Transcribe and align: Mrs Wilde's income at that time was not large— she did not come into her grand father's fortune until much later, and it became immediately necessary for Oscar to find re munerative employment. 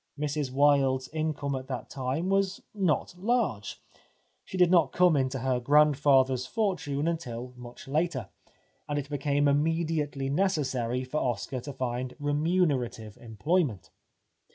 Mrs 0.19 0.51
Wilde's 0.51 1.09
income 1.09 1.55
at 1.55 1.67
that 1.67 1.91
time 1.91 2.27
was 2.29 2.59
not 2.73 3.13
large— 3.19 3.79
she 4.45 4.57
did 4.57 4.71
not 4.71 4.91
come 4.91 5.15
into 5.15 5.37
her 5.37 5.59
grand 5.59 5.95
father's 5.95 6.47
fortune 6.47 7.07
until 7.07 7.53
much 7.55 7.87
later, 7.87 8.29
and 8.89 8.97
it 8.97 9.11
became 9.11 9.47
immediately 9.47 10.27
necessary 10.27 11.03
for 11.03 11.17
Oscar 11.19 11.59
to 11.61 11.73
find 11.73 12.15
re 12.17 12.33
munerative 12.33 13.15
employment. 13.19 13.91